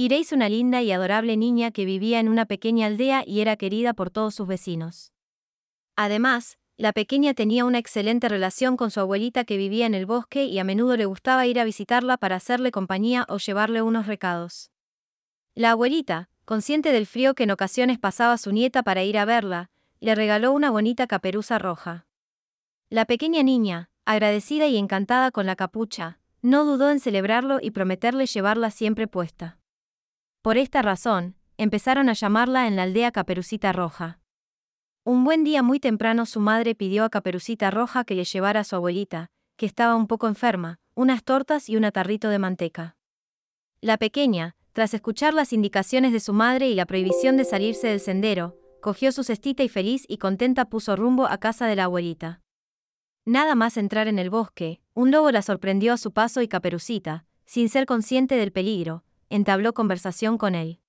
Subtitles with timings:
[0.00, 3.94] Iréis una linda y adorable niña que vivía en una pequeña aldea y era querida
[3.94, 5.12] por todos sus vecinos.
[5.96, 10.44] Además, la pequeña tenía una excelente relación con su abuelita que vivía en el bosque
[10.44, 14.70] y a menudo le gustaba ir a visitarla para hacerle compañía o llevarle unos recados.
[15.56, 19.68] La abuelita, consciente del frío que en ocasiones pasaba su nieta para ir a verla,
[19.98, 22.06] le regaló una bonita caperuza roja.
[22.88, 28.26] La pequeña niña, agradecida y encantada con la capucha, no dudó en celebrarlo y prometerle
[28.26, 29.57] llevarla siempre puesta.
[30.42, 34.20] Por esta razón, empezaron a llamarla en la aldea Caperucita Roja.
[35.04, 38.64] Un buen día muy temprano su madre pidió a Caperucita Roja que le llevara a
[38.64, 42.96] su abuelita, que estaba un poco enferma, unas tortas y un atarrito de manteca.
[43.80, 48.00] La pequeña, tras escuchar las indicaciones de su madre y la prohibición de salirse del
[48.00, 52.42] sendero, cogió su cestita y feliz y contenta puso rumbo a casa de la abuelita.
[53.24, 57.24] Nada más entrar en el bosque, un lobo la sorprendió a su paso y Caperucita,
[57.44, 60.80] sin ser consciente del peligro, entabló conversación con él.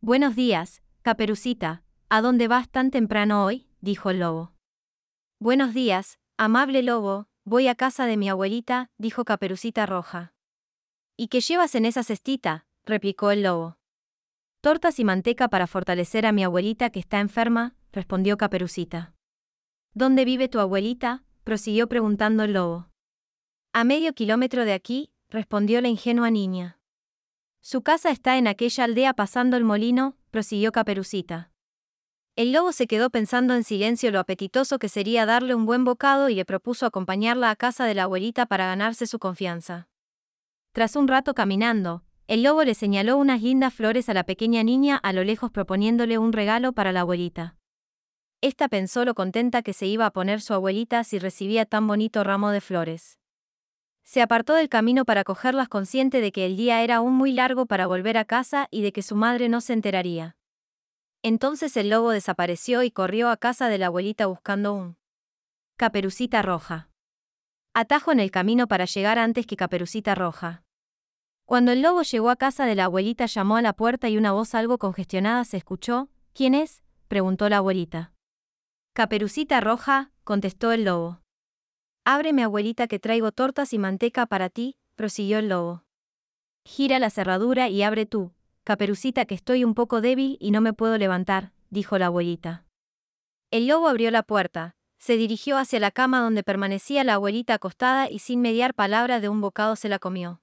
[0.00, 3.68] Buenos días, Caperucita, ¿a dónde vas tan temprano hoy?
[3.80, 4.52] dijo el lobo.
[5.38, 10.34] Buenos días, amable lobo, voy a casa de mi abuelita, dijo Caperucita Roja.
[11.16, 12.66] ¿Y qué llevas en esa cestita?
[12.84, 13.78] replicó el lobo.
[14.60, 19.14] Tortas y manteca para fortalecer a mi abuelita que está enferma, respondió Caperucita.
[19.92, 21.24] ¿Dónde vive tu abuelita?
[21.44, 22.88] prosiguió preguntando el lobo.
[23.72, 26.78] A medio kilómetro de aquí, respondió la ingenua niña.
[27.66, 31.50] Su casa está en aquella aldea pasando el molino, prosiguió Caperucita.
[32.36, 36.28] El lobo se quedó pensando en silencio lo apetitoso que sería darle un buen bocado
[36.28, 39.88] y le propuso acompañarla a casa de la abuelita para ganarse su confianza.
[40.72, 44.98] Tras un rato caminando, el lobo le señaló unas lindas flores a la pequeña niña
[44.98, 47.56] a lo lejos proponiéndole un regalo para la abuelita.
[48.42, 52.24] Esta pensó lo contenta que se iba a poner su abuelita si recibía tan bonito
[52.24, 53.18] ramo de flores.
[54.04, 57.66] Se apartó del camino para cogerlas consciente de que el día era aún muy largo
[57.66, 60.36] para volver a casa y de que su madre no se enteraría.
[61.22, 64.96] Entonces el lobo desapareció y corrió a casa de la abuelita buscando un
[65.76, 66.90] caperucita roja.
[67.72, 70.62] Atajo en el camino para llegar antes que caperucita roja.
[71.46, 74.32] Cuando el lobo llegó a casa de la abuelita llamó a la puerta y una
[74.32, 76.10] voz algo congestionada se escuchó.
[76.34, 76.82] ¿Quién es?
[77.08, 78.12] preguntó la abuelita.
[78.92, 81.23] Caperucita roja, contestó el lobo.
[82.06, 85.84] Ábreme abuelita que traigo tortas y manteca para ti, prosiguió el lobo.
[86.66, 88.32] Gira la cerradura y abre tú,
[88.62, 92.66] caperucita que estoy un poco débil y no me puedo levantar, dijo la abuelita.
[93.50, 98.10] El lobo abrió la puerta, se dirigió hacia la cama donde permanecía la abuelita acostada
[98.10, 100.42] y sin mediar palabra de un bocado se la comió.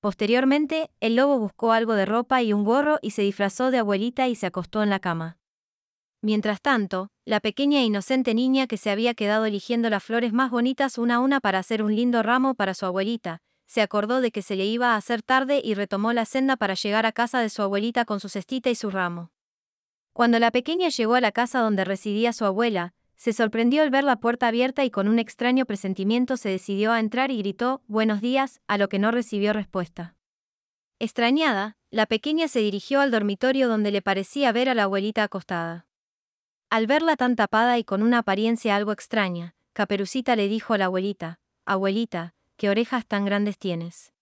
[0.00, 4.28] Posteriormente, el lobo buscó algo de ropa y un gorro y se disfrazó de abuelita
[4.28, 5.39] y se acostó en la cama.
[6.22, 10.50] Mientras tanto, la pequeña e inocente niña que se había quedado eligiendo las flores más
[10.50, 14.30] bonitas una a una para hacer un lindo ramo para su abuelita, se acordó de
[14.30, 17.40] que se le iba a hacer tarde y retomó la senda para llegar a casa
[17.40, 19.30] de su abuelita con su cestita y su ramo.
[20.12, 24.04] Cuando la pequeña llegó a la casa donde residía su abuela, se sorprendió al ver
[24.04, 28.20] la puerta abierta y con un extraño presentimiento se decidió a entrar y gritó, Buenos
[28.20, 30.16] días, a lo que no recibió respuesta.
[30.98, 35.86] Extrañada, la pequeña se dirigió al dormitorio donde le parecía ver a la abuelita acostada.
[36.70, 40.84] Al verla tan tapada y con una apariencia algo extraña, Caperucita le dijo a la
[40.84, 44.12] abuelita, Abuelita, ¿qué orejas tan grandes tienes?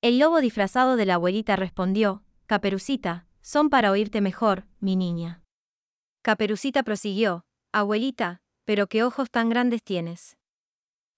[0.00, 5.42] El lobo disfrazado de la abuelita respondió, Caperucita, son para oírte mejor, mi niña.
[6.22, 10.38] Caperucita prosiguió, Abuelita, pero qué ojos tan grandes tienes.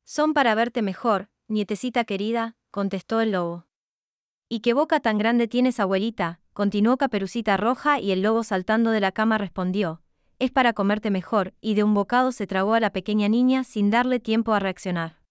[0.05, 3.66] Son para verte mejor, nietecita querida, contestó el lobo.
[4.49, 6.41] ¿Y qué boca tan grande tienes, abuelita?
[6.55, 10.00] continuó Caperucita Roja y el lobo saltando de la cama respondió,
[10.39, 13.91] es para comerte mejor, y de un bocado se tragó a la pequeña niña sin
[13.91, 15.23] darle tiempo a reaccionar.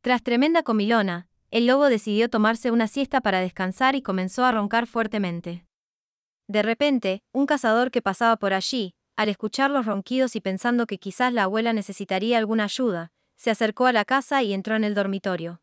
[0.00, 4.86] Tras tremenda comilona, el lobo decidió tomarse una siesta para descansar y comenzó a roncar
[4.86, 5.66] fuertemente.
[6.48, 10.98] De repente, un cazador que pasaba por allí, al escuchar los ronquidos y pensando que
[10.98, 14.94] quizás la abuela necesitaría alguna ayuda, se acercó a la casa y entró en el
[14.94, 15.60] dormitorio.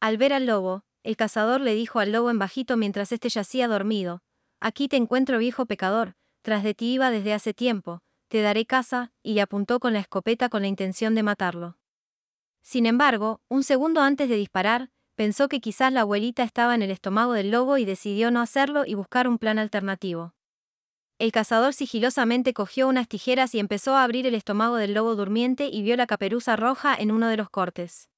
[0.00, 3.66] Al ver al lobo, el cazador le dijo al lobo en bajito mientras éste yacía
[3.66, 4.20] dormido,
[4.60, 6.16] Aquí te encuentro viejo pecador,
[6.48, 10.48] tras de ti iba desde hace tiempo, te daré casa, y apuntó con la escopeta
[10.48, 11.76] con la intención de matarlo.
[12.62, 16.90] Sin embargo, un segundo antes de disparar, pensó que quizás la abuelita estaba en el
[16.90, 20.32] estómago del lobo y decidió no hacerlo y buscar un plan alternativo.
[21.18, 25.68] El cazador sigilosamente cogió unas tijeras y empezó a abrir el estómago del lobo durmiente
[25.70, 28.08] y vio la caperuza roja en uno de los cortes.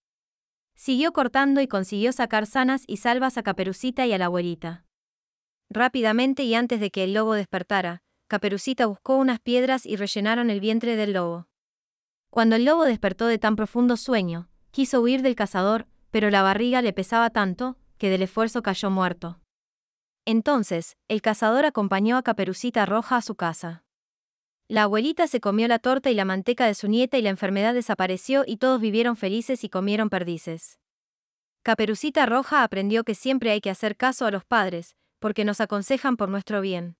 [0.77, 4.85] Siguió cortando y consiguió sacar sanas y salvas a Caperucita y a la abuelita.
[5.69, 10.61] Rápidamente y antes de que el lobo despertara, Caperucita buscó unas piedras y rellenaron el
[10.61, 11.49] vientre del lobo.
[12.31, 16.81] Cuando el lobo despertó de tan profundo sueño, quiso huir del cazador, pero la barriga
[16.81, 19.41] le pesaba tanto, que del esfuerzo cayó muerto.
[20.27, 23.82] Entonces, el cazador acompañó a Caperucita Roja a su casa.
[24.69, 27.75] La abuelita se comió la torta y la manteca de su nieta y la enfermedad
[27.75, 30.79] desapareció y todos vivieron felices y comieron perdices.
[31.65, 36.17] Caperucita Roja aprendió que siempre hay que hacer caso a los padres, porque nos aconsejan
[36.17, 36.88] por nuestro bien.